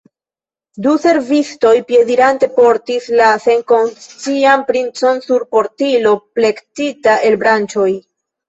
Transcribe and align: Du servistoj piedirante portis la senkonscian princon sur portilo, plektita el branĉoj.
Du 0.85 0.93
servistoj 1.01 1.73
piedirante 1.91 2.49
portis 2.55 3.11
la 3.21 3.27
senkonscian 3.45 4.65
princon 4.73 5.23
sur 5.29 5.47
portilo, 5.59 6.19
plektita 6.41 7.19
el 7.31 7.43
branĉoj. 7.47 7.89